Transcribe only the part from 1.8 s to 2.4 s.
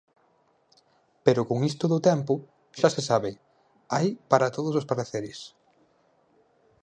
do tempo,